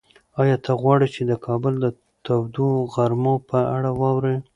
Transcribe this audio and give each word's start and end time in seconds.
ایا 0.41 0.55
ته 0.65 0.71
غواړې 0.81 1.07
چې 1.15 1.21
د 1.25 1.31
کابل 1.45 1.73
د 1.79 1.85
تودو 2.25 2.67
غرمو 2.93 3.35
په 3.49 3.59
اړه 3.75 3.91
واورې؟ 3.99 4.35